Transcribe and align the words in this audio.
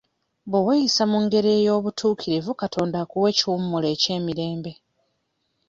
Bwe 0.49 0.59
weeyisa 0.65 1.03
mu 1.11 1.17
ngeri 1.25 1.49
ey'obutuukirivu 1.59 2.51
Katonda 2.61 2.95
akuwa 3.03 3.27
ekiwummulo 3.33 3.87
eky'emirembe. 3.95 4.71